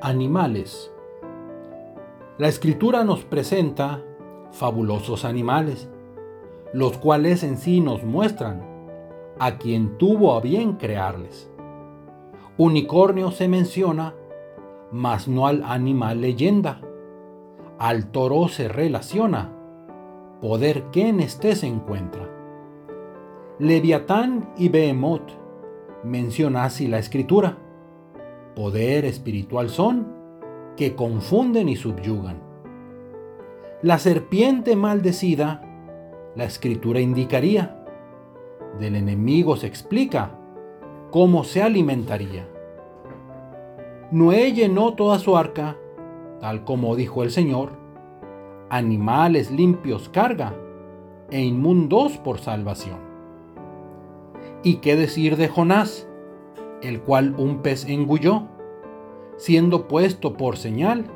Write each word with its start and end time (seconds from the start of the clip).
Animales. 0.00 0.92
La 2.38 2.46
escritura 2.46 3.02
nos 3.02 3.24
presenta 3.24 4.04
fabulosos 4.52 5.24
animales, 5.24 5.90
los 6.72 6.98
cuales 6.98 7.42
en 7.42 7.56
sí 7.58 7.80
nos 7.80 8.04
muestran 8.04 8.62
a 9.40 9.58
quien 9.58 9.98
tuvo 9.98 10.36
a 10.36 10.40
bien 10.40 10.74
crearles. 10.74 11.50
Unicornio 12.56 13.32
se 13.32 13.48
menciona, 13.48 14.14
mas 14.92 15.26
no 15.26 15.48
al 15.48 15.64
animal 15.64 16.20
leyenda. 16.20 16.80
Al 17.80 18.12
toro 18.12 18.46
se 18.46 18.68
relaciona, 18.68 19.52
poder 20.40 20.84
que 20.92 21.08
en 21.08 21.18
este 21.18 21.56
se 21.56 21.66
encuentra. 21.66 22.30
Leviatán 23.58 24.48
y 24.56 24.68
Behemoth 24.68 25.32
menciona 26.04 26.62
así 26.62 26.86
la 26.86 26.98
escritura. 26.98 27.58
Poder 28.58 29.04
espiritual 29.04 29.68
son 29.68 30.08
que 30.76 30.96
confunden 30.96 31.68
y 31.68 31.76
subyugan. 31.76 32.40
La 33.82 33.98
serpiente 34.00 34.74
maldecida, 34.74 35.62
la 36.34 36.42
escritura 36.42 36.98
indicaría. 36.98 37.86
Del 38.80 38.96
enemigo 38.96 39.54
se 39.54 39.68
explica 39.68 40.36
cómo 41.12 41.44
se 41.44 41.62
alimentaría. 41.62 42.48
Noé 44.10 44.52
llenó 44.52 44.94
toda 44.94 45.20
su 45.20 45.36
arca, 45.36 45.76
tal 46.40 46.64
como 46.64 46.96
dijo 46.96 47.22
el 47.22 47.30
Señor, 47.30 47.78
animales 48.70 49.52
limpios 49.52 50.08
carga 50.08 50.52
e 51.30 51.42
inmundos 51.42 52.18
por 52.18 52.40
salvación. 52.40 52.98
¿Y 54.64 54.78
qué 54.78 54.96
decir 54.96 55.36
de 55.36 55.46
Jonás, 55.46 56.07
el 56.82 57.00
cual 57.00 57.34
un 57.38 57.62
pez 57.62 57.86
engulló, 57.88 58.48
siendo 59.36 59.88
puesto 59.88 60.36
por 60.36 60.56
señal 60.56 61.06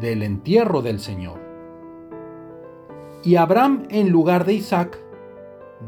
del 0.00 0.22
entierro 0.22 0.82
del 0.82 1.00
Señor? 1.00 1.40
Y 3.22 3.36
Abraham 3.36 3.86
en 3.90 4.10
lugar 4.10 4.44
de 4.44 4.54
Isaac, 4.54 4.98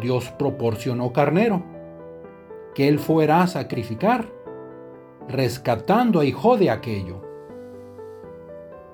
Dios 0.00 0.30
proporcionó 0.38 1.12
carnero 1.12 1.62
que 2.74 2.88
él 2.88 2.98
fuera 2.98 3.42
a 3.42 3.46
sacrificar, 3.46 4.26
rescatando 5.28 6.20
a 6.20 6.24
hijo 6.24 6.56
de 6.56 6.70
aquello. 6.70 7.20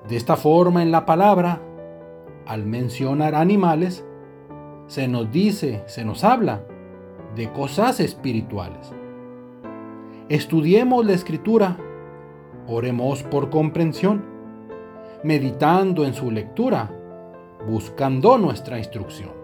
De 0.07 0.15
esta 0.15 0.35
forma 0.35 0.81
en 0.81 0.91
la 0.91 1.05
palabra, 1.05 1.61
al 2.45 2.65
mencionar 2.65 3.35
animales, 3.35 4.05
se 4.87 5.07
nos 5.07 5.31
dice, 5.31 5.83
se 5.85 6.03
nos 6.03 6.23
habla 6.23 6.63
de 7.35 7.51
cosas 7.51 7.99
espirituales. 7.99 8.93
Estudiemos 10.29 11.07
la 11.07 11.13
escritura, 11.13 11.75
oremos 12.67 13.23
por 13.23 13.49
comprensión, 13.49 14.23
meditando 15.23 16.05
en 16.05 16.13
su 16.13 16.29
lectura, 16.29 16.91
buscando 17.67 18.37
nuestra 18.37 18.77
instrucción. 18.77 19.38